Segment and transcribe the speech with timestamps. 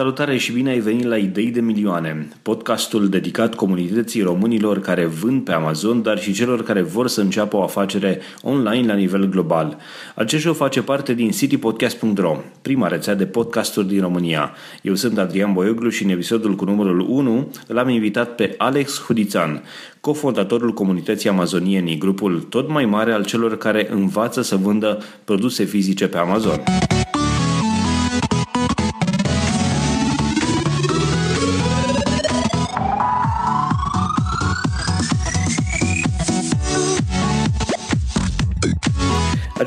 [0.00, 5.44] Salutare și bine ai venit la Idei de Milioane, podcastul dedicat comunității românilor care vând
[5.44, 9.76] pe Amazon, dar și celor care vor să înceapă o afacere online la nivel global.
[10.14, 14.52] Acest show face parte din citypodcast.ro, prima rețea de podcasturi din România.
[14.82, 19.62] Eu sunt Adrian Boioglu și în episodul cu numărul 1 l-am invitat pe Alex Hudițan,
[20.00, 26.08] cofondatorul comunității amazonienii, grupul tot mai mare al celor care învață să vândă produse fizice
[26.08, 26.60] pe Amazon.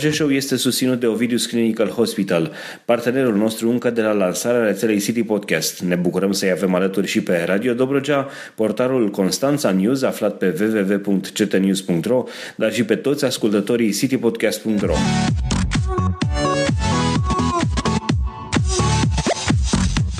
[0.03, 2.51] Acest show este susținut de Ovidius Clinical Hospital,
[2.85, 5.81] partenerul nostru încă de la lansarea rețelei City Podcast.
[5.81, 12.23] Ne bucurăm să-i avem alături și pe Radio Dobrogea, portarul Constanța News aflat pe www.ctnews.ro,
[12.55, 14.95] dar și pe toți ascultătorii citypodcast.ro.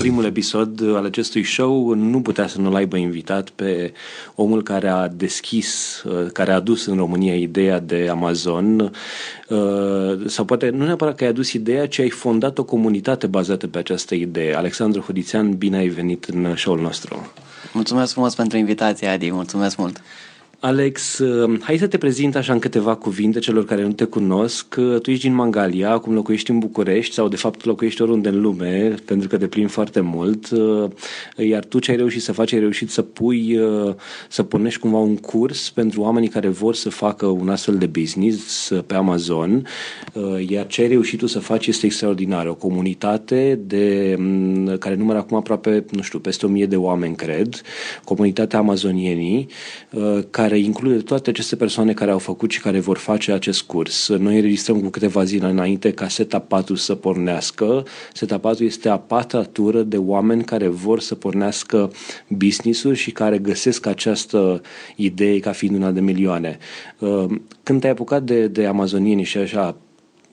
[0.04, 3.92] primul episod al acestui show nu putea să nu-l aibă invitat pe
[4.34, 10.44] omul care a deschis, uh, care a adus în România ideea de Amazon uh, sau
[10.44, 14.14] poate nu neapărat că ai adus ideea, ci ai fondat o comunitate bazată pe această
[14.14, 14.56] idee.
[14.56, 17.32] Alexandru Hudițean, bine ai venit în show-ul nostru.
[17.72, 20.00] Mulțumesc frumos pentru invitație, Adi, mulțumesc mult.
[20.64, 24.74] Alex, uh, hai să te prezint așa în câteva cuvinte celor care nu te cunosc.
[25.02, 28.94] Tu ești din Mangalia, acum locuiești în București sau de fapt locuiești oriunde în lume,
[29.04, 30.50] pentru că te plimbi foarte mult.
[30.50, 30.90] Uh,
[31.36, 33.94] iar tu ce ai reușit să faci, ai reușit să pui, uh,
[34.28, 38.72] să pornești cumva un curs pentru oamenii care vor să facă un astfel de business
[38.86, 39.66] pe Amazon.
[40.48, 42.46] Iar ce ai reușit tu să faci este extraordinar.
[42.46, 47.14] O comunitate de, mm, care numără acum aproape, nu știu, peste o mie de oameni,
[47.14, 47.60] cred,
[48.04, 49.48] comunitatea amazonienii,
[50.30, 54.08] care care include toate aceste persoane care au făcut și care vor face acest curs.
[54.08, 57.86] Noi înregistrăm cu câteva zile înainte ca SETA 4 să pornească.
[58.12, 61.92] SETA 4 este a patra tură de oameni care vor să pornească
[62.28, 64.60] business-uri și care găsesc această
[64.96, 66.58] idee ca fiind una de milioane.
[66.98, 67.24] Uh,
[67.62, 69.76] când te-ai apucat de, de amazonieni și așa,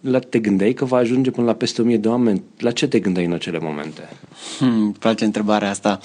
[0.01, 2.43] la te gândeai că va ajunge până la peste 1000 de oameni?
[2.57, 4.09] La ce te gândeai în acele momente?
[4.57, 5.99] Hmm, place întrebarea asta.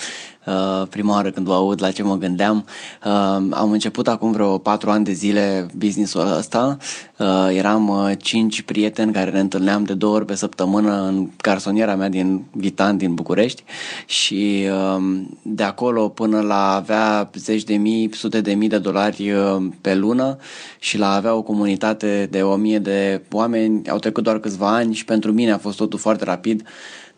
[0.46, 2.64] Uh, prima oară când o aud la ce mă gândeam.
[3.04, 3.10] Uh,
[3.50, 6.76] am început acum vreo patru ani de zile businessul ăsta.
[7.18, 11.94] Uh, eram uh, cinci prieteni care ne întâlneam de două ori pe săptămână în garsoniera
[11.94, 13.64] mea din Vitan, din București
[14.06, 19.32] și uh, de acolo până la avea zeci de mii, sute de mii de dolari
[19.32, 20.36] uh, pe lună
[20.78, 23.88] și la avea o comunitate de o mie de oameni.
[23.88, 26.62] Au trecut doar câțiva ani și pentru mine a fost totul foarte rapid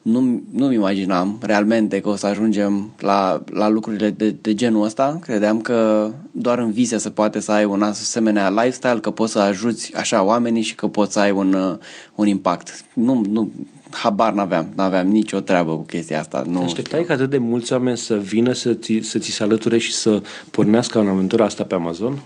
[0.03, 5.19] nu, nu-mi imaginam realmente că o să ajungem la, la lucrurile de, de genul ăsta.
[5.23, 9.39] Credeam că doar în vise se poate să ai un asemenea lifestyle, că poți să
[9.39, 11.79] ajuți așa oamenii și că poți să ai un,
[12.15, 12.85] un impact.
[12.95, 13.51] Nu, nu,
[13.91, 16.45] habar n-aveam, n-aveam nicio treabă cu chestia asta.
[16.49, 19.79] Nu Așteptai ca atât de mulți oameni să vină să ți, să ți se alăture
[19.79, 22.19] și să pornească în aventura asta pe Amazon?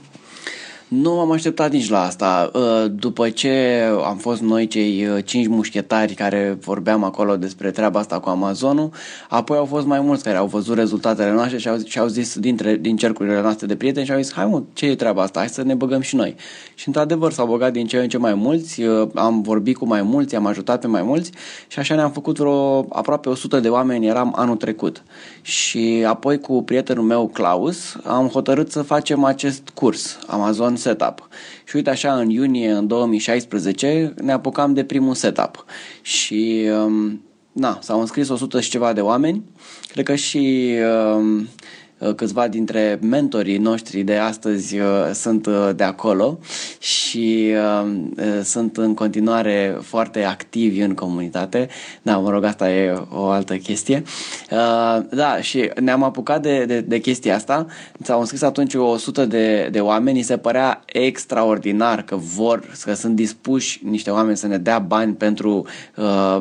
[1.01, 2.51] Nu m-am așteptat nici la asta.
[2.55, 7.99] Uh, după ce am fost noi cei uh, cinci mușchetari care vorbeam acolo despre treaba
[7.99, 8.91] asta cu Amazonul,
[9.29, 12.39] apoi au fost mai mulți care au văzut rezultatele noastre și au, și au zis
[12.39, 15.39] dintre, din cercurile noastre de prieteni și au zis, hai mă, ce e treaba asta,
[15.39, 16.35] hai să ne băgăm și noi.
[16.75, 20.03] Și într-adevăr s-au băgat din ce în ce mai mulți, uh, am vorbit cu mai
[20.03, 21.31] mulți, am ajutat pe mai mulți
[21.67, 25.03] și așa ne-am făcut vreo aproape 100 de oameni, eram anul trecut.
[25.43, 31.29] Și apoi cu prietenul meu, Klaus, am hotărât să facem acest curs, Amazon Setup.
[31.65, 35.65] Și uite așa, în iunie în 2016 ne apucam de primul setup.
[36.03, 37.23] Și um,
[37.53, 39.43] na, s-au înscris 100 și ceva de oameni.
[39.87, 40.75] Cred că și
[41.17, 41.49] um, Uh,
[42.17, 46.39] câțiva dintre mentorii noștri de astăzi uh, sunt uh, de acolo
[46.79, 47.53] și
[48.43, 51.69] sunt în continuare foarte activi în comunitate.
[52.03, 54.03] Da, mă rog, asta e o altă chestie.
[55.11, 57.67] Da, și ne-am apucat de, de, de chestia asta.
[58.03, 60.23] S-au înscris atunci 100 de, de oameni.
[60.23, 65.67] se părea extraordinar că vor, că sunt dispuși niște oameni să ne dea bani pentru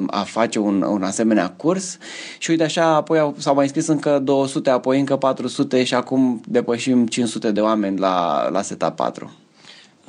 [0.07, 1.97] a face un, un asemenea curs.
[2.38, 6.42] Și uite așa, apoi s-au mai înscris încă 200, apoi încă 400 400 și acum
[6.45, 9.31] depășim 500 de oameni la, la SETA 4.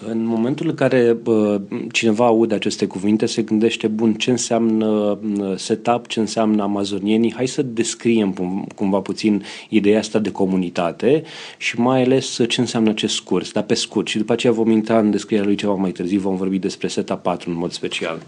[0.08, 1.60] În momentul în care bă,
[1.92, 5.18] cineva aude aceste cuvinte, se gândește, bun, ce înseamnă
[5.56, 8.32] setup, ce înseamnă amazonienii, hai să descriem
[8.74, 11.22] cumva puțin ideea asta de comunitate
[11.56, 14.06] și mai ales ce înseamnă acest curs, dar pe scurt.
[14.06, 17.22] Și după aceea vom intra în descrierea lui ceva mai târziu, vom vorbi despre setup
[17.22, 18.22] 4 în mod special.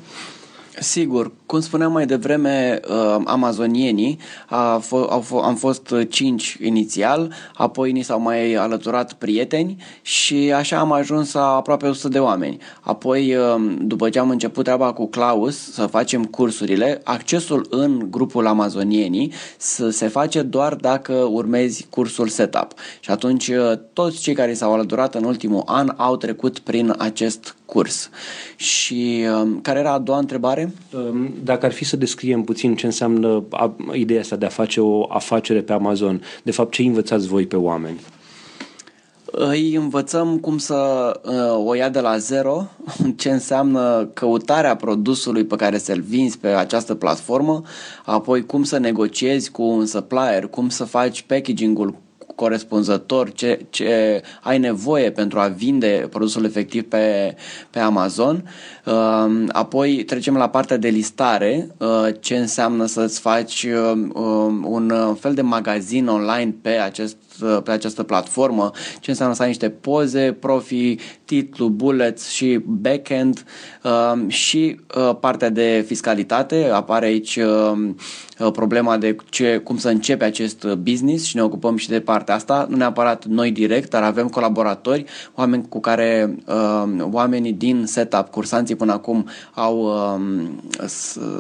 [0.81, 4.19] Sigur, cum spuneam mai devreme, uh, amazonienii
[4.49, 10.53] a f- au f- am fost cinci inițial, apoi ni s-au mai alăturat prieteni și
[10.53, 12.59] așa am ajuns la aproape 100 de oameni.
[12.81, 18.47] Apoi, uh, după ce am început treaba cu Claus să facem cursurile, accesul în grupul
[18.47, 19.33] amazonienii
[19.91, 22.73] se face doar dacă urmezi cursul setup.
[23.01, 27.57] Și atunci uh, toți cei care s-au alăturat în ultimul an au trecut prin acest
[27.67, 28.11] curs.
[28.57, 30.75] Și um, care era a doua întrebare?
[30.93, 33.45] Um, dacă ar fi să descriem puțin ce înseamnă
[33.93, 37.57] ideea asta de a face o afacere pe Amazon, de fapt ce învățați voi pe
[37.57, 38.01] oameni?
[39.37, 42.67] Îi învățăm cum să uh, o ia de la zero,
[43.17, 47.63] ce înseamnă căutarea produsului pe care să-l vinzi pe această platformă,
[48.05, 51.95] apoi cum să negociezi cu un supplier, cum să faci packaging-ul
[52.35, 57.37] corespunzător ce, ce ai nevoie pentru a vinde produsul efectiv pe,
[57.71, 58.51] pe Amazon.
[58.87, 63.93] Uh, apoi trecem la partea de listare, uh, ce înseamnă să-ți faci uh,
[64.63, 67.17] un fel de magazin online pe acest
[67.65, 68.71] pe această platformă,
[69.01, 73.45] ce înseamnă să ai niște poze, profi, titlu, bullets și backend
[73.83, 76.71] uh, și uh, partea de fiscalitate.
[76.73, 81.89] Apare aici uh, problema de ce, cum să începe acest business și ne ocupăm și
[81.89, 82.67] de partea asta.
[82.69, 85.05] Nu neapărat noi direct, dar avem colaboratori,
[85.35, 90.21] oameni cu care uh, oamenii din setup, cursanții până acum au uh,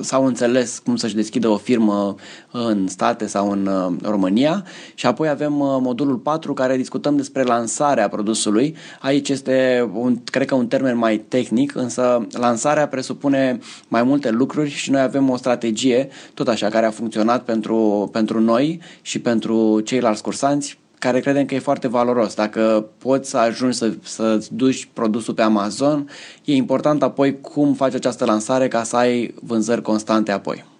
[0.00, 2.14] s-au înțeles cum să-și deschidă o firmă
[2.50, 4.64] în state sau în uh, România
[4.94, 8.76] și apoi avem uh, modulul 4 care discutăm despre lansarea produsului.
[9.00, 13.58] Aici este, un, cred că un termen mai tehnic, însă lansarea presupune
[13.88, 18.40] mai multe lucruri și noi avem o strategie, tot așa, care a funcționat pentru, pentru
[18.40, 22.34] noi și pentru ceilalți cursanți, care credem că e foarte valoros.
[22.34, 26.08] Dacă poți să ajungi să, să duci produsul pe Amazon,
[26.44, 30.73] e important apoi cum faci această lansare ca să ai vânzări constante apoi.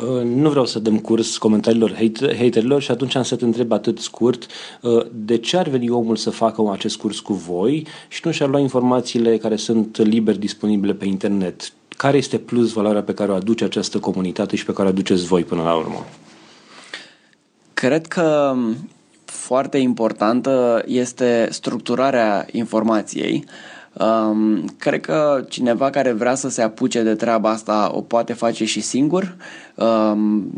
[0.00, 1.94] Uh, nu vreau să dăm curs comentariilor
[2.38, 4.46] haterilor și atunci am să te întreb atât scurt
[4.80, 8.48] uh, de ce ar veni omul să facă acest curs cu voi și nu și-ar
[8.48, 11.72] lua informațiile care sunt liber disponibile pe internet.
[11.96, 15.26] Care este plus valoarea pe care o aduce această comunitate și pe care o aduceți
[15.26, 16.06] voi până la urmă?
[17.74, 18.54] Cred că
[19.24, 23.44] foarte importantă este structurarea informației.
[24.00, 28.64] Um, cred că cineva care vrea să se apuce de treaba asta o poate face
[28.64, 29.36] și singur.
[29.74, 30.50] Um,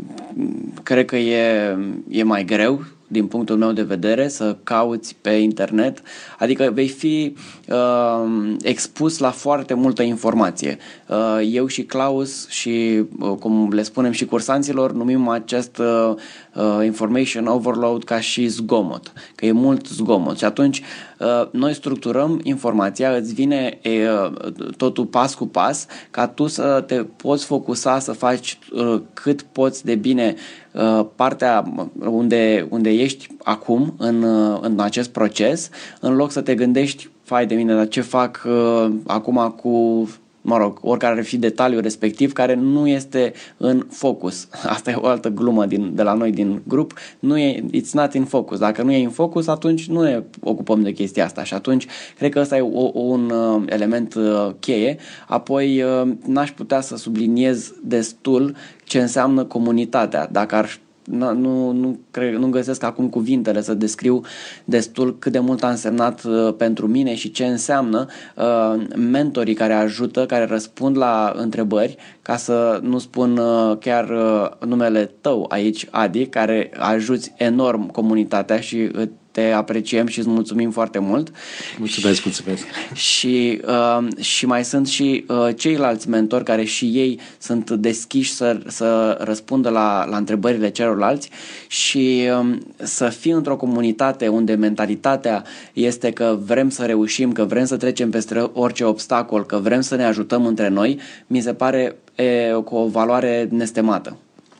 [0.83, 1.77] cred că e,
[2.09, 6.01] e mai greu din punctul meu de vedere, să cauți pe internet,
[6.39, 7.35] adică vei fi
[7.69, 10.77] uh, expus la foarte multă informație.
[11.07, 16.13] Uh, eu și Claus și, uh, cum le spunem și cursanților, numim acest uh,
[16.53, 20.81] uh, information overload ca și zgomot, că e mult zgomot și atunci
[21.19, 27.03] uh, noi structurăm informația, îți vine uh, totul pas cu pas ca tu să te
[27.03, 30.35] poți focusa să faci uh, cât poți de bine
[30.71, 35.69] uh, partea unde, unde ești acum în, uh, în acest proces,
[35.99, 40.07] în loc să te gândești, fai de mine, dar ce fac uh, acum cu
[40.45, 44.47] mă rog, oricare ar fi detaliul respectiv care nu este în focus.
[44.75, 46.93] Asta e o altă glumă din, de la noi din grup.
[47.19, 48.59] Nu e, it's not in focus.
[48.59, 51.87] Dacă nu e în focus, atunci nu ne ocupăm de chestia asta și atunci
[52.17, 54.97] cred că ăsta e o, un uh, element uh, cheie.
[55.27, 60.27] Apoi uh, n-aș putea să subliniez destul ce înseamnă comunitatea.
[60.31, 64.21] Dacă ar nu, nu, nu, cred, nu găsesc acum cuvintele să descriu
[64.65, 69.73] destul cât de mult a însemnat uh, pentru mine și ce înseamnă uh, mentorii care
[69.73, 75.87] ajută, care răspund la întrebări, ca să nu spun uh, chiar uh, numele tău aici,
[75.91, 78.91] Adi, care ajuți enorm comunitatea și
[79.35, 81.31] te apreciem și îți mulțumim foarte mult.
[81.77, 82.63] Mulțumesc, mulțumesc.
[83.09, 88.59] Și, uh, și mai sunt și uh, ceilalți mentori care și ei sunt deschiși să,
[88.67, 91.29] să răspundă la, la întrebările celorlalți
[91.67, 97.65] și uh, să fii într-o comunitate unde mentalitatea este că vrem să reușim, că vrem
[97.65, 101.95] să trecem peste orice obstacol, că vrem să ne ajutăm între noi, mi se pare
[102.15, 104.17] e, cu o valoare nestemată.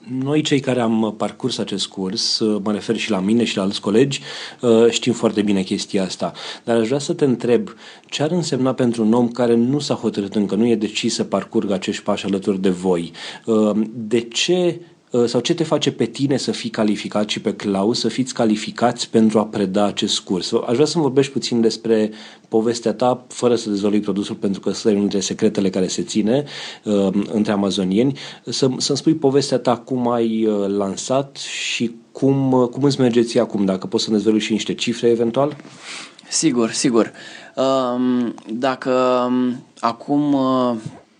[0.09, 3.63] Noi, cei care am parcurs acest curs, uh, mă refer și la mine și la
[3.63, 4.21] alți colegi,
[4.61, 6.31] uh, știm foarte bine chestia asta.
[6.63, 7.69] Dar aș vrea să te întreb
[8.05, 11.23] ce ar însemna pentru un om care nu s-a hotărât încă, nu e decis să
[11.23, 13.11] parcurgă acești pași alături de voi.
[13.45, 14.94] Uh, de ce Uh,
[15.25, 19.09] sau ce te face pe tine să fii calificat și pe Claus să fiți calificați
[19.09, 20.51] pentru a preda acest curs?
[20.67, 22.11] Aș vrea să-mi vorbești puțin despre
[22.47, 26.01] povestea ta, fără să dezvolui produsul, pentru că ăsta e unul dintre secretele care se
[26.01, 26.43] ține
[26.83, 28.17] uh, între amazonieni.
[28.45, 33.21] Să, să-mi spui povestea ta, cum ai uh, lansat și cum, uh, cum îți merge
[33.21, 35.55] ție acum, dacă poți să ne dezvolui și niște cifre eventual?
[36.29, 37.11] Sigur, sigur.
[37.55, 38.91] Um, dacă
[39.27, 40.75] um, acum uh,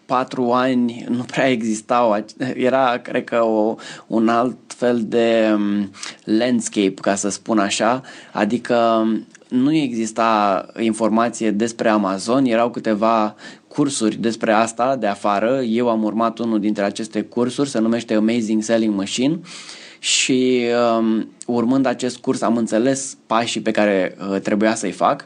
[0.06, 2.26] patru ani nu prea existau.
[2.56, 3.76] Era, cred că, o,
[4.08, 5.92] un alt fel de um,
[6.24, 13.36] landscape, ca să spun așa, adică um, nu exista informație despre Amazon, erau câteva
[13.68, 15.62] cursuri despre asta de afară.
[15.62, 19.40] Eu am urmat unul dintre aceste cursuri, se numește Amazing Selling Machine
[20.00, 20.66] și
[21.00, 25.26] um, urmând acest curs am înțeles pașii pe care uh, trebuia să-i fac,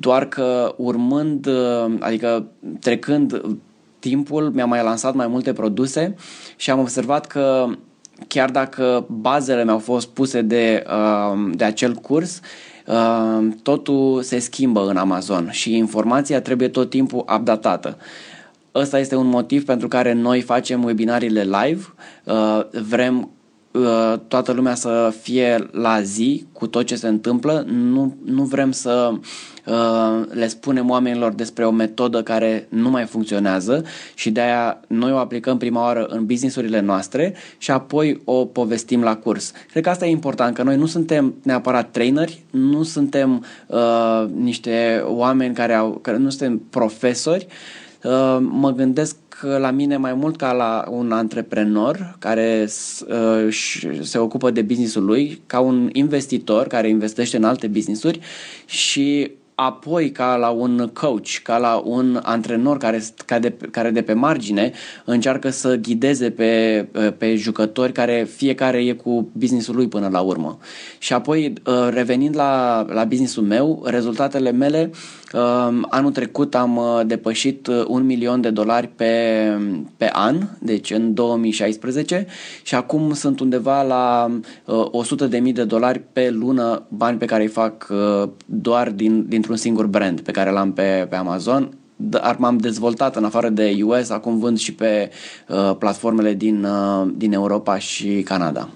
[0.00, 2.46] doar că urmând, uh, adică
[2.80, 3.42] trecând
[4.02, 6.14] timpul, mi-am mai lansat mai multe produse
[6.56, 7.66] și am observat că
[8.28, 12.40] chiar dacă bazele mi-au fost puse de, uh, de acel curs,
[12.86, 17.96] uh, totul se schimbă în Amazon și informația trebuie tot timpul updatată.
[18.74, 21.82] Ăsta este un motiv pentru care noi facem webinarile live.
[22.24, 23.30] Uh, vrem
[24.28, 27.64] toată lumea să fie la zi cu tot ce se întâmplă.
[27.68, 29.18] Nu, nu vrem să uh,
[29.66, 35.12] Uh, le spunem oamenilor despre o metodă care nu mai funcționează și de aia noi
[35.12, 39.52] o aplicăm prima oară în businessurile noastre și apoi o povestim la curs.
[39.70, 45.04] Cred că asta e important, că noi nu suntem neapărat traineri, nu suntem uh, niște
[45.06, 47.46] oameni care au, care nu suntem profesori,
[48.02, 52.68] uh, mă gândesc la mine mai mult ca la un antreprenor care
[53.08, 53.54] uh,
[54.02, 58.20] se ocupă de businessul lui, ca un investitor care investește în alte businessuri
[58.64, 64.02] și apoi ca la un coach, ca la un antrenor care, care, de, care de
[64.02, 64.72] pe margine
[65.04, 66.86] încearcă să ghideze pe,
[67.18, 70.58] pe jucători care fiecare e cu businessul lui până la urmă.
[70.98, 74.90] Și apoi, uh, revenind la, la businessul meu, rezultatele mele
[75.88, 79.14] Anul trecut am uh, depășit uh, un milion de dolari pe,
[79.96, 82.26] pe an, deci în 2016
[82.62, 84.30] și acum sunt undeva la
[84.64, 87.92] 100 uh, de mii de dolari pe lună, bani pe care îi fac
[88.44, 91.76] doar din, dintr-un singur brand pe care l-am pe, pe Amazon
[92.10, 95.10] dar m-am dezvoltat în afară de US, acum vând și pe
[95.48, 98.68] uh, platformele din, uh, din Europa și Canada.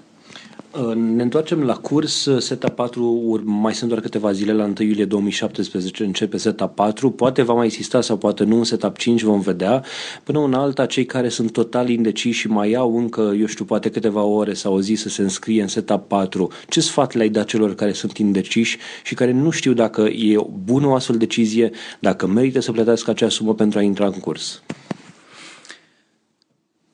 [0.95, 6.03] Ne întoarcem la curs, SETA 4, mai sunt doar câteva zile, la 1 iulie 2017
[6.03, 9.83] începe SETA 4, poate va mai exista sau poate nu, în SETA 5 vom vedea.
[10.23, 13.89] Până una alta, cei care sunt total indeciși și mai au încă, eu știu, poate
[13.89, 17.45] câteva ore sau o zi să se înscrie în SETA 4, ce sfat le-ai dat
[17.45, 22.27] celor care sunt indeciși și care nu știu dacă e bună o astfel decizie, dacă
[22.27, 24.61] merită să plătească acea sumă pentru a intra în curs?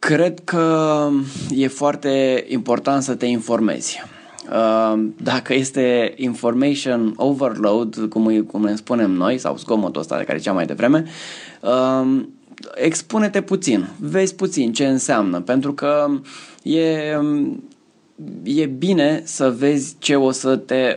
[0.05, 1.09] Cred că
[1.49, 4.03] e foarte important să te informezi.
[4.49, 10.39] Uh, dacă este information overload, cum, cum ne spunem noi, sau zgomotul ăsta de care
[10.39, 11.05] cea mai devreme,
[11.61, 12.23] uh,
[12.75, 16.07] expune-te puțin, vezi puțin ce înseamnă, pentru că
[16.63, 16.81] e,
[18.43, 20.95] e bine să vezi ce o să te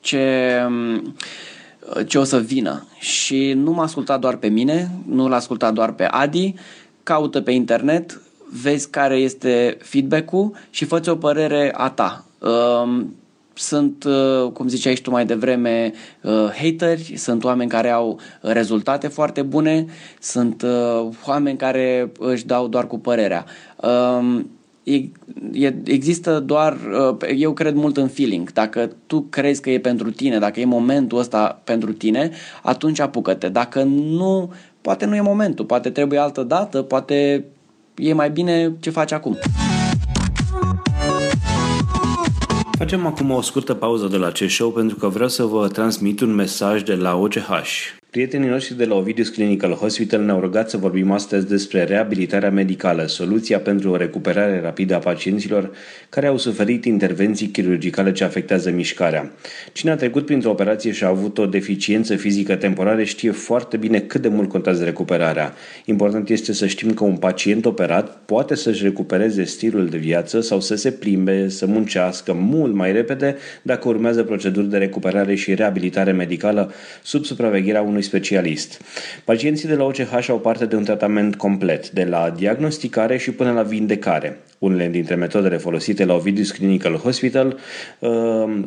[0.00, 0.54] ce,
[2.06, 2.86] ce o să vină.
[2.98, 6.54] Și nu m-a ascultat doar pe mine, nu l-a ascultat doar pe Adi,
[7.02, 8.20] caută pe internet,
[8.62, 12.24] vezi care este feedback-ul și fă o părere a ta.
[12.38, 13.14] Um,
[13.60, 15.92] sunt, uh, cum ziceai și tu mai devreme,
[16.22, 19.86] uh, hateri, sunt oameni care au rezultate foarte bune,
[20.20, 23.44] sunt uh, oameni care își dau doar cu părerea.
[23.76, 24.50] Um,
[25.84, 26.76] există doar,
[27.36, 28.52] eu cred mult în feeling.
[28.52, 32.30] Dacă tu crezi că e pentru tine, dacă e momentul ăsta pentru tine,
[32.62, 33.48] atunci apucă-te.
[33.48, 37.44] Dacă nu, poate nu e momentul, poate trebuie altă dată, poate
[38.00, 39.38] e mai bine ce faci acum.
[42.78, 46.20] Facem acum o scurtă pauză de la acest show pentru că vreau să vă transmit
[46.20, 47.99] un mesaj de la OCH.
[48.10, 53.06] Prietenii noștri de la Ovidius Clinical Hospital ne-au rugat să vorbim astăzi despre reabilitarea medicală,
[53.06, 55.70] soluția pentru o recuperare rapidă a pacienților
[56.08, 59.32] care au suferit intervenții chirurgicale ce afectează mișcarea.
[59.72, 64.00] Cine a trecut printr-o operație și a avut o deficiență fizică temporară știe foarte bine
[64.00, 65.54] cât de mult contează recuperarea.
[65.84, 70.60] Important este să știm că un pacient operat poate să-și recupereze stilul de viață sau
[70.60, 76.12] să se plimbe, să muncească mult mai repede dacă urmează proceduri de recuperare și reabilitare
[76.12, 78.82] medicală sub supravegherea unui unui specialist.
[79.24, 83.52] Pacienții de la OCH au parte de un tratament complet, de la diagnosticare și până
[83.52, 84.38] la vindecare.
[84.58, 87.58] Unele dintre metodele folosite la Ovidius Clinical Hospital,
[87.98, 88.10] uh,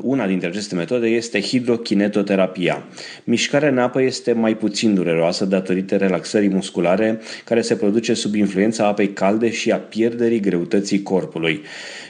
[0.02, 2.84] una dintre aceste metode este hidrokinetoterapia.
[3.24, 8.88] Mișcarea în apă este mai puțin dureroasă datorită relaxării musculare care se produce sub influența
[8.88, 11.62] apei calde și a pierderii greutății corpului.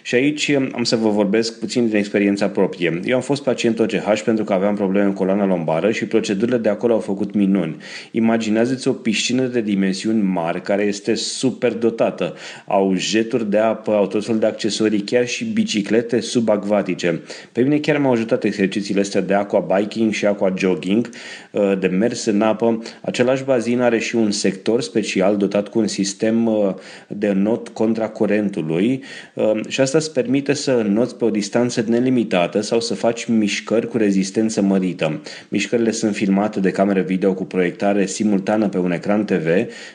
[0.06, 3.00] Și aici am să vă vorbesc puțin din experiența proprie.
[3.06, 6.70] Eu am fost pacient OCH pentru că aveam probleme în coloana lombară și procedurile de
[6.70, 7.78] acolo au făcut minuni.
[8.12, 12.36] Imaginează-ți o piscină de dimensiuni mari care este super dotată.
[12.68, 17.22] Au jeturi de apă, au tot fel de accesorii, chiar și biciclete subacvatice.
[17.52, 21.10] Pe mine chiar m-au ajutat exercițiile astea de aqua biking și aqua jogging,
[21.52, 22.82] uh, de mers în apă.
[23.02, 26.74] Același bazin are și un sector special dotat cu un sistem uh,
[27.08, 32.62] de not contra curentului uh, și asta îți permite să noți pe o distanță nelimitată
[32.62, 35.22] sau să faci mișcări cu rezistență mărită.
[35.50, 39.48] Mișcările sunt filmate de camere video cu proiectare simultană pe un ecran TV,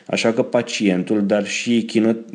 [0.05, 1.85] așa că pacientul, dar și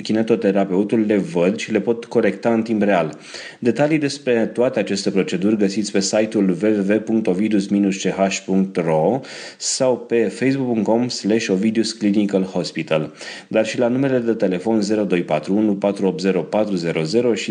[0.03, 3.19] kinetoterapeutul le văd și le pot corecta în timp real.
[3.59, 9.21] Detalii despre toate aceste proceduri găsiți pe site-ul www.ovidus-ch.ro
[9.57, 13.13] sau pe facebook.com slash Ovidius Clinical Hospital,
[13.49, 16.91] dar și la numele de telefon 0241 480 400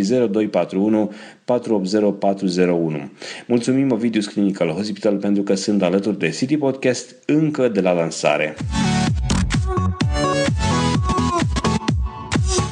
[0.03, 1.11] și 0241
[1.45, 3.09] 480 401.
[3.47, 8.55] Mulțumim Ovidius Clinical Hospital pentru că sunt alături de City Podcast încă de la lansare.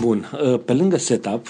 [0.01, 0.29] Bun,
[0.65, 1.47] pe lângă setup,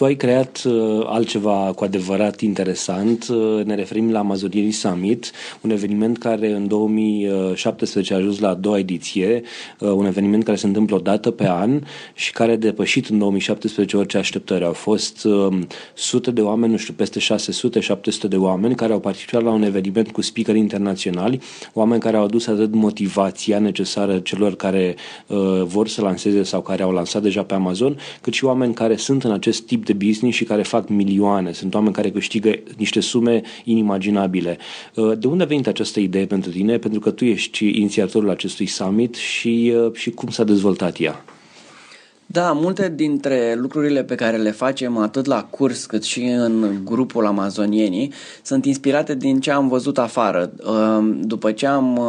[0.00, 3.28] tu ai creat uh, altceva cu adevărat interesant.
[3.28, 8.54] Uh, ne referim la Amazonieri Summit, un eveniment care în 2017 a ajuns la a
[8.54, 9.42] doua ediție,
[9.78, 11.80] uh, un eveniment care se întâmplă o dată pe an
[12.14, 14.64] și care a depășit în 2017 orice așteptări.
[14.64, 15.58] Au fost uh,
[15.94, 20.10] sute de oameni, nu știu, peste 600-700 de oameni care au participat la un eveniment
[20.10, 21.40] cu speakeri internaționali,
[21.72, 26.82] oameni care au adus atât motivația necesară celor care uh, vor să lanseze sau care
[26.82, 30.06] au lansat deja pe Amazon, cât și oameni care sunt în acest tip de de
[30.06, 31.52] business și care fac milioane.
[31.52, 34.58] Sunt oameni care câștigă niște sume inimaginabile.
[34.94, 36.78] Uh, de unde a venit această idee pentru tine?
[36.78, 41.24] Pentru că tu ești inițiatorul acestui summit și, uh, și cum s-a dezvoltat ea?
[42.32, 47.26] Da, multe dintre lucrurile pe care le facem atât la curs cât și în grupul
[47.26, 50.50] amazonienii sunt inspirate din ce am văzut afară.
[50.66, 52.00] Uh, după ce am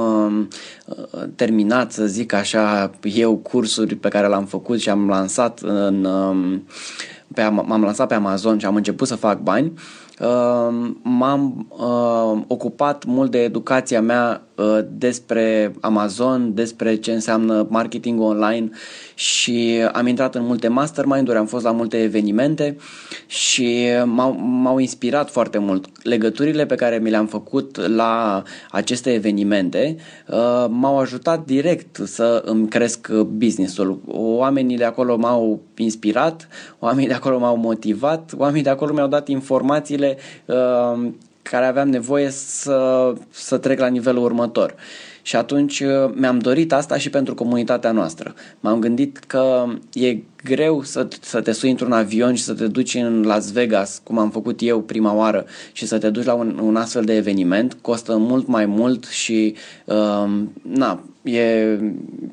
[1.36, 6.08] terminat, să zic așa, eu cursuri pe care le-am făcut și am lansat în
[7.34, 9.74] pe, m-am lansat pe Amazon și am început să fac bani,
[10.20, 14.51] uh, m-am uh, ocupat mult de educația mea uh,
[14.90, 18.70] despre Amazon, despre ce înseamnă marketing online
[19.14, 22.78] și am intrat în multe mastermind-uri, am fost la multe evenimente
[23.28, 25.86] și m-au, m-au inspirat foarte mult.
[26.04, 29.96] Legăturile pe care mi le-am făcut la aceste evenimente
[30.28, 34.02] uh, m-au ajutat direct să îmi cresc businessul.
[34.08, 36.48] Oamenii de acolo m-au inspirat,
[36.80, 41.10] oamenii de acolo m-au motivat, oamenii de acolo mi-au dat informațiile uh,
[41.42, 44.76] care aveam nevoie să, să trec la nivelul următor.
[45.22, 48.34] Și atunci uh, mi-am dorit asta și pentru comunitatea noastră.
[48.60, 52.96] M-am gândit că e greu să, să te sui într-un avion și să te duci
[52.96, 56.60] în Las Vegas, cum am făcut eu prima oară, și să te duci la un,
[56.64, 57.78] un astfel de eveniment.
[57.82, 60.30] Costă mult mai mult și, uh,
[60.62, 61.40] na, e,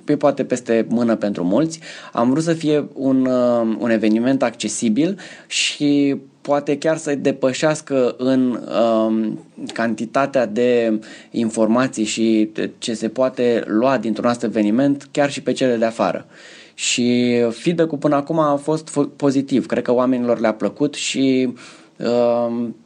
[0.06, 1.80] e poate peste mână pentru mulți.
[2.12, 6.16] Am vrut să fie un, uh, un eveniment accesibil și
[6.48, 9.38] poate chiar să depășească în um,
[9.72, 15.76] cantitatea de informații și ce se poate lua dintr-un astfel eveniment, chiar și pe cele
[15.76, 16.26] de afară.
[16.74, 19.66] Și feedback-ul până acum a fost pozitiv.
[19.66, 21.54] Cred că oamenilor le-a plăcut și
[21.96, 22.76] um,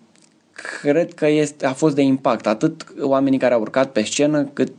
[0.82, 2.46] cred că este, a fost de impact.
[2.46, 4.72] Atât oamenii care au urcat pe scenă, cât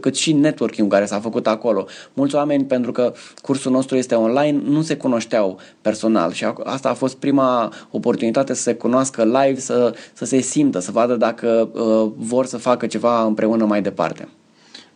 [0.00, 1.86] cât și networking care s-a făcut acolo.
[2.12, 6.94] Mulți oameni, pentru că cursul nostru este online, nu se cunoșteau personal și asta a
[6.94, 12.10] fost prima oportunitate să se cunoască live, să, să se simtă, să vadă dacă uh,
[12.16, 14.28] vor să facă ceva împreună mai departe.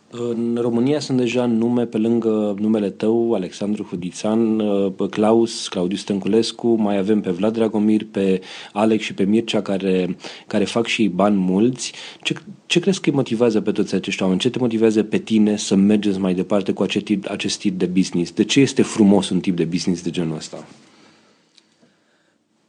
[0.09, 4.57] În România sunt deja nume pe lângă numele tău, Alexandru Hudițan,
[4.91, 8.41] pe Claus, Claudiu Stănculescu, mai avem pe Vlad Dragomir, pe
[8.73, 10.17] Alex și pe Mircea care,
[10.47, 11.93] care fac și bani mulți.
[12.21, 12.33] Ce,
[12.65, 14.39] ce crezi că îi motivează pe toți acești oameni?
[14.39, 17.85] Ce te motivează pe tine să mergeți mai departe cu acest tip, acest tip de
[17.85, 18.31] business?
[18.31, 20.65] De ce este frumos un tip de business de genul ăsta?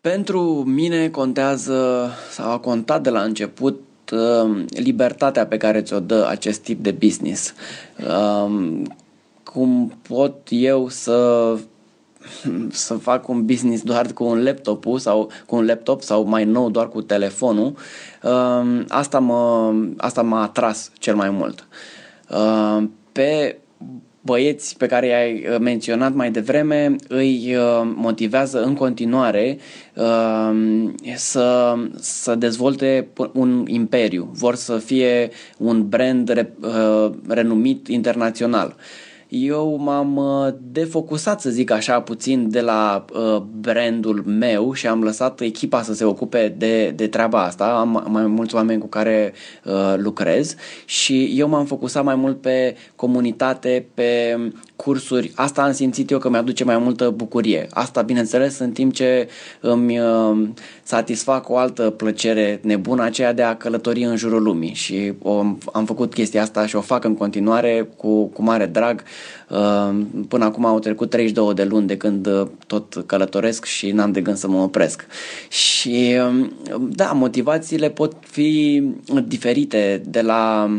[0.00, 6.26] Pentru mine contează, sau a contat de la început, uh, libertatea pe care ți-o dă
[6.28, 7.54] acest tip de business.
[8.06, 8.80] Uh,
[9.42, 11.54] cum pot eu să
[12.70, 16.70] să fac un business doar cu un laptop sau cu un laptop sau mai nou
[16.70, 17.76] doar cu telefonul,
[18.22, 21.66] uh, asta, mă, asta m-a atras cel mai mult.
[22.30, 23.58] Uh, pe
[24.20, 29.58] băieți pe care i-ai uh, menționat mai devreme îi uh, motivează în continuare
[29.94, 30.50] uh,
[31.14, 36.48] să, să dezvolte un imperiu, vor să fie un brand
[37.28, 38.76] renumit internațional.
[39.28, 45.02] Eu m-am uh, defocusat, să zic așa, puțin de la uh, brandul meu și am
[45.02, 47.64] lăsat echipa să se ocupe de, de treaba asta.
[47.64, 49.32] Am mai mulți oameni cu care
[49.64, 54.38] uh, lucrez și eu m-am focusat mai mult pe comunitate, pe
[54.84, 55.32] cursuri.
[55.34, 57.66] Asta am simțit eu că mi-aduce mai multă bucurie.
[57.70, 59.28] Asta, bineînțeles, în timp ce
[59.60, 60.48] îmi uh,
[60.82, 65.84] satisfac o altă plăcere nebună, aceea de a călători în jurul lumii și o, am
[65.84, 69.02] făcut chestia asta și o fac în continuare cu, cu mare drag.
[69.48, 74.12] Uh, până acum au trecut 32 de luni de când uh, tot călătoresc și n-am
[74.12, 75.06] de gând să mă opresc.
[75.48, 76.52] Și um,
[76.90, 78.82] da, motivațiile pot fi
[79.26, 80.70] diferite de la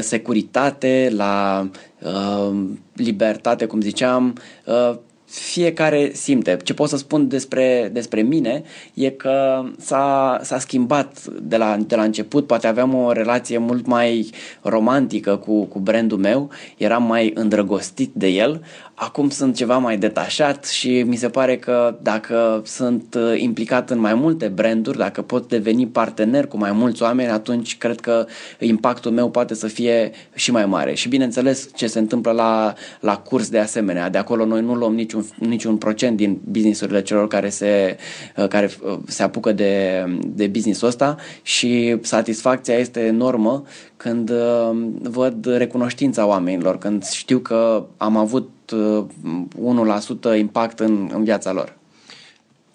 [0.00, 1.66] securitate, la
[2.92, 4.34] libertate, cum ziceam,
[5.34, 6.56] fiecare simte.
[6.64, 8.62] Ce pot să spun despre, despre mine
[8.94, 12.46] e că s-a, s-a schimbat de la, de la început.
[12.46, 14.30] Poate aveam o relație mult mai
[14.62, 18.62] romantică cu, cu brandul meu, eram mai îndrăgostit de el.
[18.96, 23.98] Acum sunt ceva mai detașat și mi se pare că dacă sunt uh, implicat în
[23.98, 28.26] mai multe branduri, dacă pot deveni partener cu mai mulți oameni, atunci cred că
[28.58, 30.94] impactul meu poate să fie și mai mare.
[30.94, 34.10] Și bineînțeles ce se întâmplă la, la curs de asemenea.
[34.10, 37.96] De acolo noi nu luăm niciun, niciun procent din businessurile celor care se,
[38.36, 43.64] uh, care uh, se apucă de, de businessul ăsta și satisfacția este enormă
[43.96, 44.30] când
[45.02, 51.76] văd recunoștința oamenilor, când știu că am avut 1% impact în, în viața lor.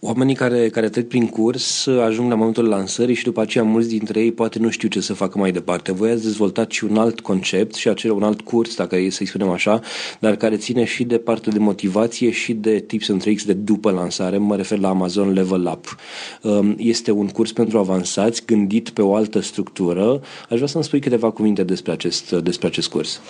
[0.01, 4.19] Oamenii care, care trec prin curs ajung la momentul lansării și după aceea mulți dintre
[4.19, 5.91] ei poate nu știu ce să facă mai departe.
[5.91, 9.25] Voi ați dezvoltat și un alt concept și acel un alt curs, dacă e să-i
[9.25, 9.81] spunem așa,
[10.19, 13.91] dar care ține și de parte de motivație și de tips and tricks de după
[13.91, 14.37] lansare.
[14.37, 15.95] Mă refer la Amazon Level Up.
[16.41, 20.21] Um, este un curs pentru avansați gândit pe o altă structură.
[20.49, 23.21] Aș vrea să-mi spui câteva cuvinte despre acest, despre acest curs.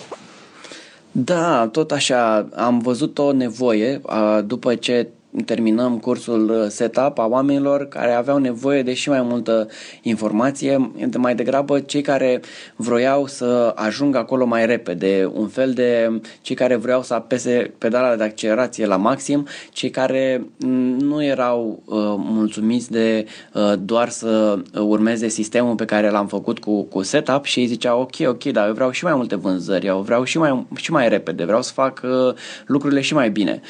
[1.12, 2.48] Da, tot așa.
[2.54, 4.00] Am văzut o nevoie
[4.44, 5.08] după ce
[5.44, 9.68] terminăm cursul uh, setup a oamenilor care aveau nevoie de și mai multă
[10.02, 12.40] informație, de mai degrabă cei care
[12.76, 18.16] vroiau să ajungă acolo mai repede, un fel de cei care vreau să apese pedala
[18.16, 24.58] de accelerație la maxim, cei care mm, nu erau uh, mulțumiți de uh, doar să
[24.74, 28.66] urmeze sistemul pe care l-am făcut cu, cu setup și ei ziceau ok, ok, dar
[28.66, 31.72] eu vreau și mai multe vânzări, eu vreau și mai, și mai repede, vreau să
[31.72, 32.34] fac uh,
[32.66, 33.60] lucrurile și mai bine.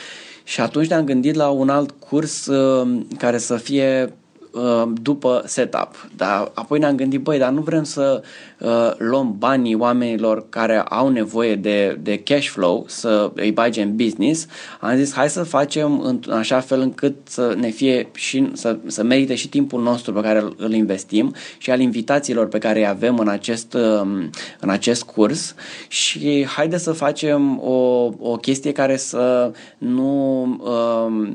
[0.44, 4.14] Și atunci ne-am gândit la un alt curs uh, care să fie
[4.52, 6.08] uh, după setup.
[6.16, 8.22] Dar apoi ne-am gândit, băi, dar nu vrem să
[8.58, 13.96] uh, luăm banii oamenilor care au nevoie de, de cash flow, să îi bage în
[13.96, 14.46] business,
[14.80, 19.02] am zis hai să facem în așa fel încât să ne fie și să, să
[19.02, 23.18] merite și timpul nostru pe care îl investim și al invitațiilor pe care îi avem
[23.18, 25.54] în acest, um, în acest curs
[25.88, 31.28] și haide să facem o, o chestie care să nu, um,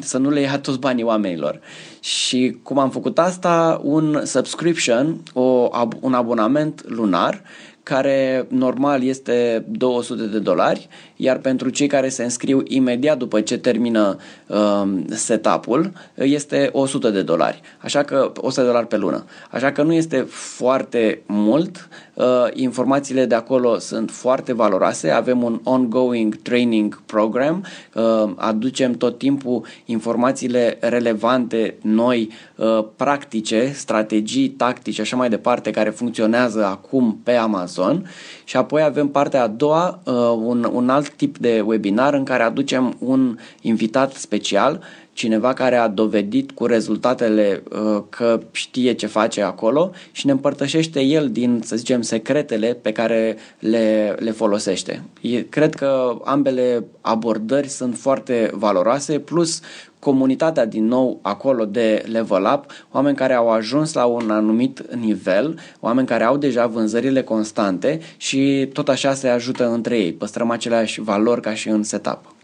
[0.00, 1.60] să nu le ia toți banii oamenilor.
[2.00, 3.80] Și cum am făcut asta?
[3.82, 5.68] Un subscription, o,
[6.00, 7.42] un abonament abonament lunar
[7.88, 13.58] care normal este 200 de dolari, iar pentru cei care se înscriu imediat după ce
[13.58, 17.60] termină uh, setup-ul, este 100 de dolari.
[17.78, 19.24] Așa că 100 de dolari pe lună.
[19.50, 21.88] Așa că nu este foarte mult.
[22.14, 25.10] Uh, informațiile de acolo sunt foarte valoroase.
[25.10, 27.64] Avem un ongoing training program.
[27.94, 35.90] Uh, aducem tot timpul informațiile relevante, noi, uh, practice, strategii, tactici, așa mai departe, care
[35.90, 38.08] funcționează acum pe Amazon Amazon.
[38.44, 42.42] Și apoi avem partea a doua, uh, un, un alt tip de webinar în care
[42.42, 44.82] aducem un invitat special,
[45.16, 51.00] cineva care a dovedit cu rezultatele uh, că știe ce face acolo și ne împărtășește
[51.00, 55.02] el din, să zicem, secretele pe care le, le folosește.
[55.48, 59.60] Cred că ambele abordări sunt foarte valoroase, plus
[59.98, 65.58] comunitatea din nou acolo de level up, oameni care au ajuns la un anumit nivel,
[65.80, 70.12] oameni care au deja vânzările constante și tot așa se ajută între ei.
[70.12, 72.35] Păstrăm aceleași valori ca și în setup.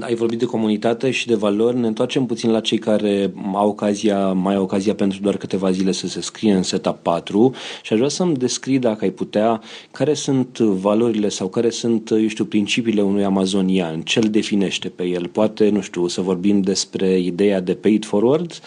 [0.00, 1.78] Ai vorbit de comunitate și de valori.
[1.78, 5.92] Ne întoarcem puțin la cei care au ocazia, mai au ocazia pentru doar câteva zile
[5.92, 10.14] să se scrie în setup 4 și aș vrea să-mi descrii, dacă ai putea, care
[10.14, 15.26] sunt valorile sau care sunt, eu știu, principiile unui amazonian, ce îl definește pe el.
[15.26, 18.60] Poate, nu știu, să vorbim despre ideea de pay it forward?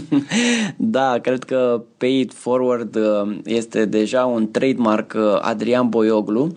[0.76, 6.52] da, cred că pay it forward uh, este deja un trademark uh, Adrian Boioglu.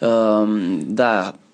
[0.00, 0.48] Uh,
[0.86, 1.47] da, Um,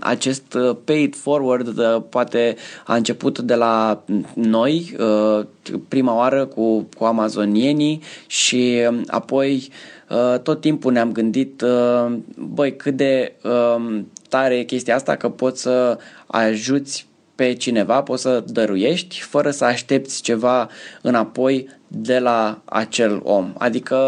[0.00, 2.56] acest uh, paid forward uh, poate
[2.86, 4.02] a început de la
[4.34, 5.46] noi uh,
[5.88, 9.68] prima oară cu, cu amazonienii și apoi
[10.42, 11.64] tot timpul ne-am gândit
[12.36, 18.44] băi cât de um, tare chestia asta că poți să ajuți pe cineva, poți să
[18.46, 20.68] dăruiești fără să aștepți ceva
[21.02, 23.52] înapoi de la acel om.
[23.58, 23.98] Adică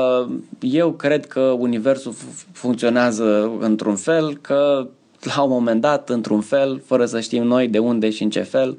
[0.60, 2.14] eu cred că universul
[2.52, 4.88] funcționează într-un fel, că
[5.34, 8.40] la un moment dat, într-un fel, fără să știm noi de unde și în ce
[8.40, 8.78] fel,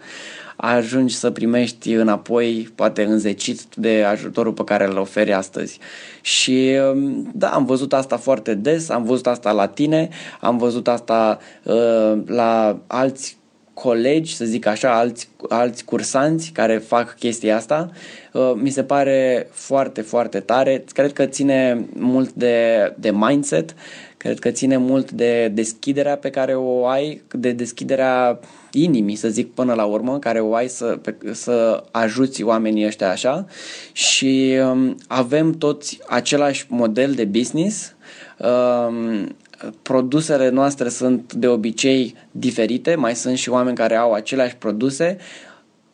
[0.56, 5.80] ajungi să primești înapoi, poate înzecit de ajutorul pe care îl oferi astăzi.
[6.22, 10.88] Și um, da, am văzut asta foarte des, am văzut asta la tine, am văzut
[10.88, 13.38] asta uh, la alți
[13.74, 17.90] colegi, să zic așa, alți, alți cursanți care fac chestia asta.
[18.34, 20.84] Uh, mi se pare foarte, foarte tare.
[20.94, 23.76] Cred că ține mult de, de mindset,
[24.18, 28.40] cred că ține mult de deschiderea pe care o ai, de deschiderea
[28.72, 33.10] inimii, să zic până la urmă, care o ai să, pe, să ajuți oamenii ăștia
[33.10, 33.46] așa
[33.92, 37.96] și um, avem toți același model de business.
[38.38, 39.36] Um,
[39.82, 45.18] produsele noastre sunt de obicei diferite, mai sunt și oameni care au aceleași produse.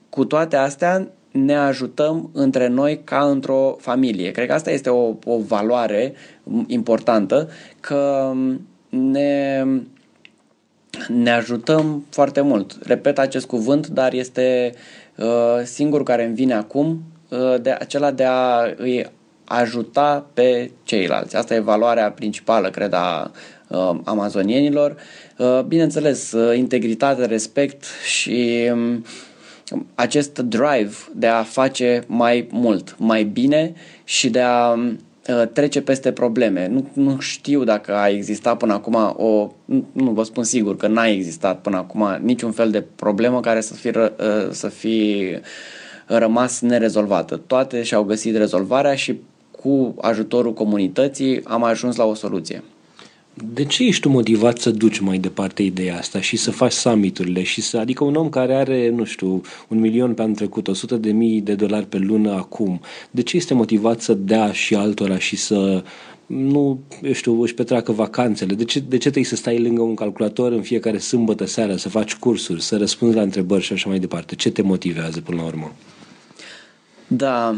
[0.10, 4.32] Cu toate astea, ne ajutăm între noi ca într-o familie.
[4.32, 6.13] Cred că asta este o, o valoare
[6.67, 8.32] importantă, că
[8.89, 9.65] ne,
[11.08, 12.78] ne ajutăm foarte mult.
[12.84, 14.74] Repet acest cuvânt, dar este
[15.15, 19.12] uh, singurul care îmi vine acum, uh, de acela de a îi
[19.46, 21.36] ajuta pe ceilalți.
[21.36, 23.32] Asta e valoarea principală, cred, a
[23.67, 24.96] uh, amazonienilor.
[25.38, 29.06] Uh, bineînțeles, uh, integritate, respect și um,
[29.96, 35.00] acest drive de a face mai mult, mai bine și de a um,
[35.54, 36.68] trece peste probleme.
[36.68, 40.88] Nu, nu știu dacă a existat până acum o, nu, nu vă spun sigur că
[40.88, 43.92] n-a existat până acum niciun fel de problemă care să fi,
[44.50, 45.26] să fi
[46.06, 47.42] rămas nerezolvată.
[47.48, 49.20] Toate și-au găsit rezolvarea și
[49.64, 52.64] cu ajutorul comunității am ajuns la o soluție.
[53.34, 57.43] De ce ești tu motivat să duci mai departe ideea asta și să faci summiturile
[57.43, 60.96] și să, adică un om care are, nu știu, un milion pe anul trecut, 100
[60.96, 65.17] de mii de dolari pe lună acum, de ce este motivat să dea și altora
[65.17, 65.84] și să
[66.26, 68.54] nu, eu știu, își petreacă vacanțele?
[68.54, 71.89] De ce, de ce trebuie să stai lângă un calculator în fiecare sâmbătă seara, să
[71.89, 74.36] faci cursuri, să răspunzi la întrebări și așa mai departe?
[74.36, 75.72] Ce te motivează până la urmă?
[77.08, 77.56] Da,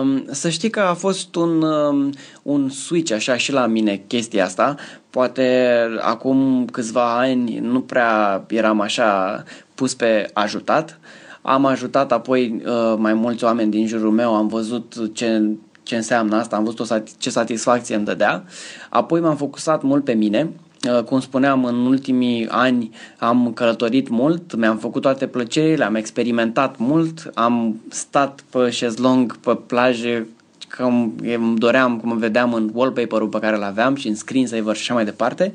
[0.00, 4.44] um, să știi că a fost un, um, un switch așa și la mine chestia
[4.44, 4.76] asta.
[5.10, 9.42] Poate acum câțiva ani nu prea eram așa
[9.74, 10.98] pus pe ajutat.
[11.42, 15.42] Am ajutat apoi uh, mai mulți oameni din jurul meu, am văzut ce,
[15.82, 18.44] ce înseamnă asta, am văzut o, ce satisfacție îmi dădea.
[18.90, 20.63] Apoi m-am focusat mult pe mine Uh,
[21.04, 27.30] cum spuneam, în ultimii ani am călătorit mult, mi-am făcut toate plăcerile, am experimentat mult,
[27.34, 30.28] am stat pe șezlong, pe plaje,
[30.76, 34.80] cum îmi doream, cum vedeam în wallpaper-ul pe care îl aveam și în screensaver și
[34.80, 35.52] așa mai departe.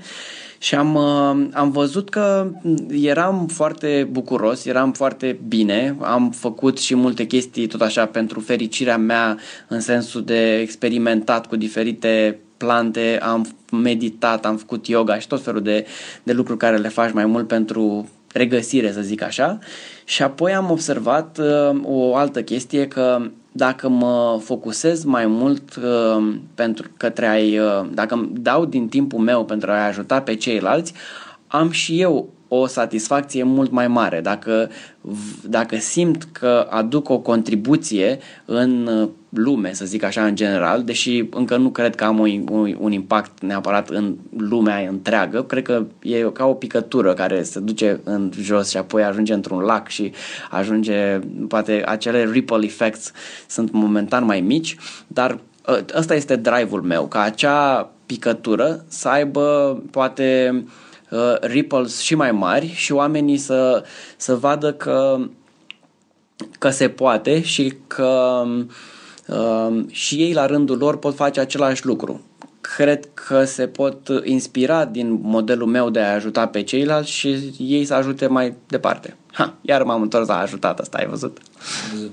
[0.61, 2.51] Și am, uh, am văzut că
[2.89, 8.97] eram foarte bucuros, eram foarte bine, am făcut și multe chestii tot așa pentru fericirea
[8.97, 9.37] mea
[9.67, 15.61] în sensul de experimentat cu diferite plante, am meditat, am făcut yoga și tot felul
[15.61, 15.85] de,
[16.23, 19.57] de lucruri care le faci mai mult pentru regăsire, să zic așa.
[20.03, 26.35] Și apoi am observat uh, o altă chestie că dacă mă focusez mai mult uh,
[26.55, 30.93] pentru către a uh, dacă îmi dau din timpul meu pentru a ajuta pe ceilalți,
[31.47, 34.21] am și eu o satisfacție mult mai mare.
[34.21, 34.69] Dacă,
[35.43, 41.23] dacă simt că aduc o contribuție în uh, lume, să zic așa, în general, deși
[41.29, 45.85] încă nu cred că am un, un, un impact neapărat în lumea întreagă, cred că
[46.01, 50.11] e ca o picătură care se duce în jos și apoi ajunge într-un lac și
[50.49, 53.11] ajunge, poate acele ripple effects
[53.47, 54.75] sunt momentan mai mici,
[55.07, 60.87] dar ă, ăsta este drive-ul meu, ca acea picătură să aibă poate uh,
[61.41, 63.83] ripples și mai mari și oamenii să,
[64.17, 65.19] să vadă că,
[66.59, 68.65] că se poate și că uh,
[69.29, 72.21] Ehm, și ei la rândul lor pot face același lucru.
[72.61, 77.85] Cred că se pot inspira din modelul meu de a ajuta pe ceilalți și ei
[77.85, 79.17] să ajute mai departe.
[79.31, 81.37] Ha, iar m-am întors la ajutat, asta ai văzut.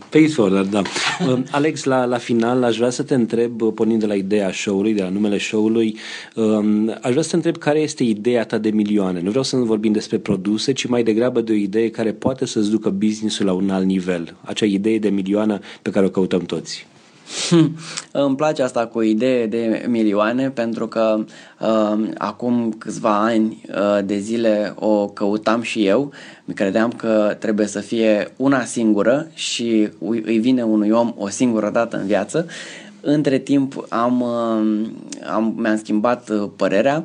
[0.09, 0.83] Pay forward, da.
[1.21, 4.95] Ehm, Alex, la, la final aș vrea să te întreb, pornind de la ideea show-ului,
[4.95, 5.97] de la numele show-ului,
[6.35, 9.21] um, aș vrea să te întreb care este ideea ta de milioane.
[9.21, 12.71] Nu vreau să vorbim despre produse, ci mai degrabă de o idee care poate să-ți
[12.71, 14.37] ducă business-ul la un alt nivel.
[14.41, 16.87] Acea idee de milioană pe care o căutăm toți.
[18.13, 21.25] Îmi place asta cu idee de milioane pentru că
[21.61, 26.13] uh, acum câțiva ani uh, de zile o căutam și eu.
[26.45, 31.71] Mi credeam că trebuie să fie una singură și îi vine unui om o singură
[31.71, 32.47] dată în viață.
[33.01, 34.89] Între timp am, uh,
[35.33, 37.05] am, mi-am schimbat uh, părerea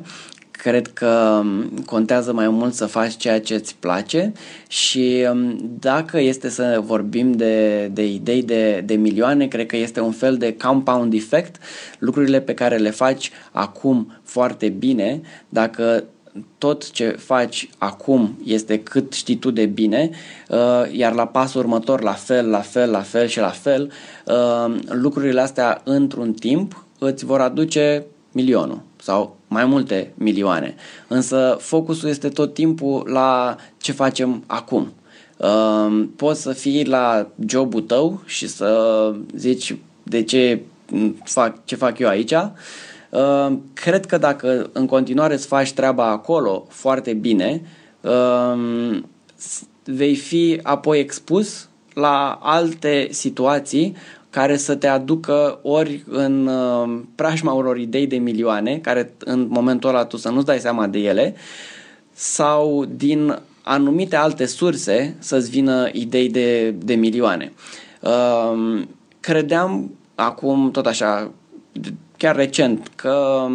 [0.62, 4.32] Cred că um, contează mai mult să faci ceea ce îți place
[4.68, 10.00] și um, dacă este să vorbim de, de idei de, de milioane, cred că este
[10.00, 11.56] un fel de compound effect,
[11.98, 16.04] lucrurile pe care le faci acum foarte bine, dacă
[16.58, 20.10] tot ce faci acum este cât știi tu de bine,
[20.48, 20.58] uh,
[20.92, 23.92] iar la pasul următor la fel, la fel, la fel și la fel,
[24.26, 30.74] uh, lucrurile astea într-un timp îți vor aduce milionul sau mai multe milioane.
[31.08, 34.92] Însă focusul este tot timpul la ce facem acum.
[35.36, 40.60] Uh, poți să fii la jobul tău și să zici de ce
[41.24, 42.34] fac ce fac eu aici,
[43.12, 47.62] Uh, cred că dacă în continuare îți faci treaba acolo foarte bine,
[48.00, 49.00] uh,
[49.84, 53.96] vei fi apoi expus la alte situații
[54.32, 59.88] care să te aducă ori în uh, preajma unor idei de milioane, care în momentul
[59.88, 61.34] ăla tu să nu-ți dai seama de ele,
[62.12, 67.52] sau din anumite alte surse să-ți vină idei de, de milioane.
[68.00, 68.82] Uh,
[69.20, 71.30] credeam acum, tot așa,
[72.16, 73.46] chiar recent că,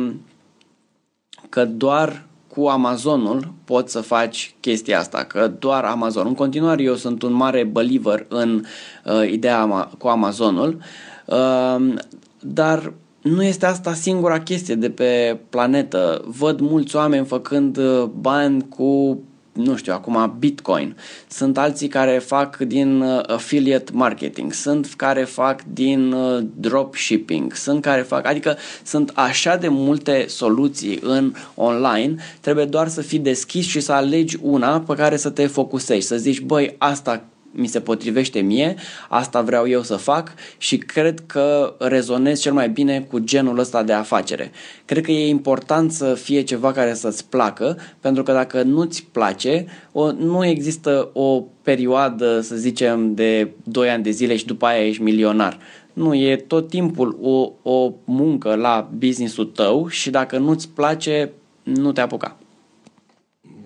[1.49, 2.26] că doar
[2.58, 6.28] cu Amazonul poți să faci chestia asta, că doar Amazon.
[6.28, 8.63] În continuare eu sunt un mare believer în
[9.06, 10.78] uh, ideea cu Amazonul,
[11.26, 11.93] uh,
[12.39, 16.24] dar nu este asta singura chestie de pe planetă.
[16.26, 19.20] Văd mulți oameni făcând uh, bani cu
[19.58, 20.96] nu știu, acum Bitcoin.
[21.28, 27.82] Sunt alții care fac din uh, affiliate marketing, sunt care fac din uh, dropshipping, sunt
[27.82, 33.65] care fac, adică sunt așa de multe soluții în online, trebuie doar să fii deschis
[33.65, 37.24] și să alegi una pe care să te focusezi, să zici, băi, asta
[37.58, 38.76] mi se potrivește mie,
[39.10, 43.84] asta vreau eu să fac și cred că rezonez cel mai bine cu genul ăsta
[43.84, 44.52] de afacere.
[44.86, 49.65] Cred că e important să fie ceva care să-ți placă, pentru că dacă nu-ți place,
[49.91, 54.88] o, nu există o perioadă, să zicem, de 2 ani de zile și după aia
[54.88, 55.58] ești milionar.
[55.93, 61.32] Nu, e tot timpul o, o muncă la business-ul tău și dacă nu-ți place,
[61.63, 62.38] nu te apuca.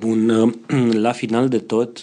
[0.02, 0.54] Bun,
[1.08, 2.00] la final de tot,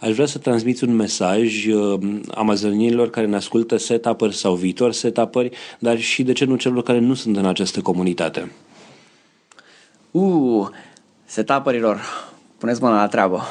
[0.00, 5.36] aș vrea să transmiți un mesaj uh, amazonilor care ne ascultă setup sau viitor setup
[5.78, 8.52] dar și de ce nu celor care nu sunt în această comunitate.
[10.10, 10.68] Uh,
[11.24, 12.00] setup-urilor,
[12.58, 13.42] puneți mâna la treabă.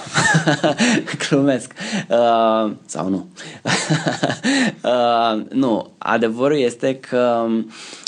[1.29, 1.73] Glumesc.
[2.09, 3.27] Uh, sau nu.
[4.83, 7.45] uh, nu, adevărul este că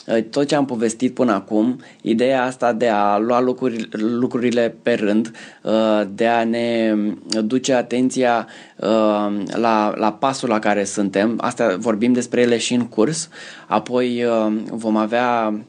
[0.07, 4.93] uh, tot ce am povestit până acum, ideea asta de a lua lucruri, lucrurile pe
[4.93, 5.31] rând,
[5.63, 6.95] uh, de a ne
[7.43, 12.87] duce atenția uh, la, la pasul la care suntem, asta vorbim despre ele și în
[12.87, 13.29] curs,
[13.67, 14.25] apoi
[14.71, 15.65] vom avea Ehm,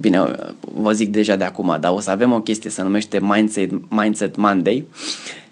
[0.00, 0.24] bine,
[0.60, 4.36] vă zic deja de acum, dar o să avem o chestie se numește Mindset, Mindset
[4.36, 4.86] Monday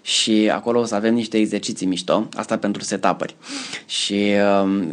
[0.05, 3.35] și acolo o să avem niște exerciții mișto, asta pentru setapări.
[3.85, 4.83] Și uh,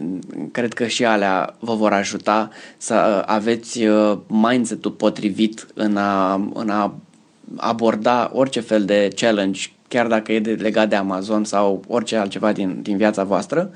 [0.53, 6.35] cred că și alea vă vor ajuta să uh, aveți uh, mindset-ul potrivit în a,
[6.55, 6.95] în a
[7.57, 12.53] aborda orice fel de challenge, chiar dacă e de, legat de Amazon sau orice altceva
[12.53, 13.71] din, din viața voastră.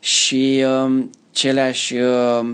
[0.00, 2.52] Și uh, ce le-aș uh,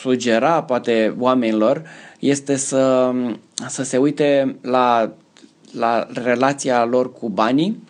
[0.00, 1.82] sugera poate oamenilor
[2.18, 3.12] este să,
[3.68, 5.12] să se uite la,
[5.72, 7.82] la relația lor cu banii,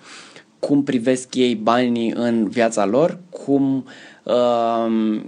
[0.59, 3.85] cum privesc ei banii în viața lor, cum
[4.23, 5.21] uh,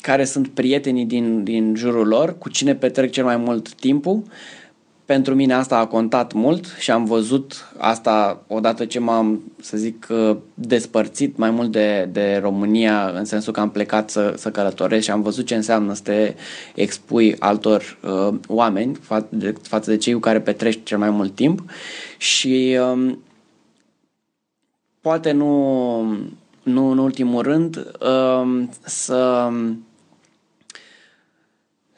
[0.00, 4.22] care sunt prietenii din, din jurul lor, cu cine petrec cel mai mult timpul
[5.10, 10.06] pentru mine asta a contat mult și am văzut asta odată ce m-am, să zic,
[10.10, 15.04] uh, despărțit mai mult de, de România, în sensul că am plecat să, să călătoresc
[15.04, 16.34] și am văzut ce înseamnă să te
[16.74, 21.34] expui altor uh, oameni fa- de, față de cei cu care petreci cel mai mult
[21.34, 21.62] timp.
[22.18, 23.18] Și um,
[25.00, 26.02] poate nu,
[26.62, 29.48] nu în ultimul rând um, să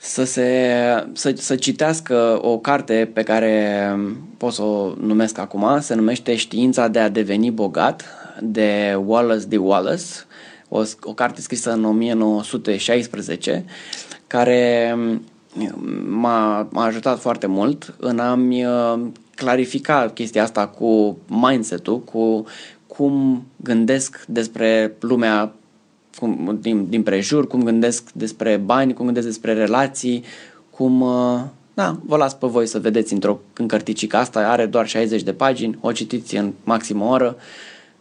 [0.04, 0.70] să, se,
[1.12, 3.96] să, să citească o carte pe care
[4.36, 8.04] pot să o numesc acum, se numește Știința de a deveni bogat
[8.40, 10.04] de Wallace de Wallace,
[10.68, 13.64] o, o carte scrisă în 1916
[14.26, 14.96] care
[16.08, 19.00] m-a, m-a ajutat foarte mult în a-mi uh,
[19.34, 22.44] clarifica chestia asta cu mindset-ul, cu
[22.86, 25.52] cum gândesc despre lumea
[26.18, 30.25] cum, din, din prejur, cum gândesc despre bani, cum gândesc despre relații,
[30.70, 31.01] cum...
[31.01, 31.40] Uh,
[31.75, 35.79] da, vă las pe voi să vedeți într-o încărticică asta, are doar 60 de pagini,
[35.81, 37.37] o citiți în maxim o oră,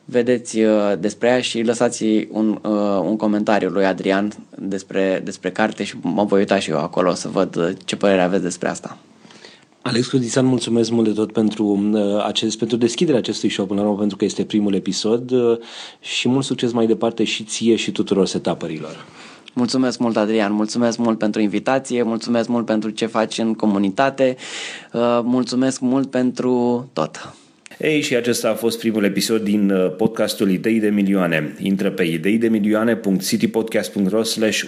[0.05, 5.83] vedeți uh, despre ea și lăsați un, uh, un comentariu lui Adrian despre, despre carte
[5.83, 8.97] și mă voi uita și eu acolo să văd uh, ce părere aveți despre asta.
[9.83, 13.85] Alex Cudițan, mulțumesc mult de tot pentru, uh, acest, pentru deschiderea acestui show, până la
[13.85, 15.57] urmă, pentru că este primul episod uh,
[15.99, 19.05] și mult succes mai departe și ție și tuturor setapărilor.
[19.53, 24.35] Mulțumesc mult, Adrian, mulțumesc mult pentru invitație, mulțumesc mult pentru ce faci în comunitate,
[24.93, 27.35] uh, mulțumesc mult pentru tot.
[27.83, 31.55] Ei, și acesta a fost primul episod din uh, podcastul Idei de Milioane.
[31.59, 34.21] Intră pe ideidemilioane.citypodcast.ro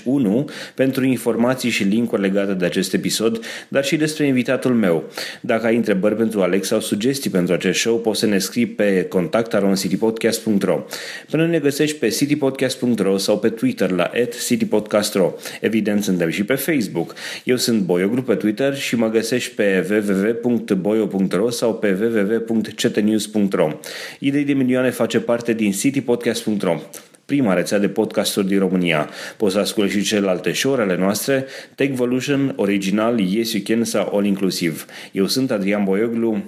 [0.04, 5.04] 1 pentru informații și linkuri legate de acest episod, dar și despre invitatul meu.
[5.42, 9.06] Dacă ai întrebări pentru Alex sau sugestii pentru acest show, poți să ne scrii pe
[9.10, 10.84] contactaroncitypodcast.ro.
[11.30, 14.12] Până ne găsești pe citypodcast.ro sau pe Twitter la
[14.46, 15.34] citypodcast.ro.
[15.62, 17.14] Evident, suntem și pe Facebook.
[17.44, 23.80] Eu sunt Boiogru pe Twitter și mă găsești pe www.boio.ro sau pe www.ctn citynews.ro.
[24.20, 26.80] Idei de milioane face parte din citypodcast.ro
[27.26, 29.10] prima rețea de podcasturi din România.
[29.38, 31.46] Poți să asculti și celelalte show ale noastre,
[31.76, 34.76] Techvolution, Original, Yes You Can sau All Inclusive.
[35.12, 36.44] Eu sunt Adrian Boioglu,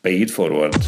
[0.00, 0.82] Pay It Forward.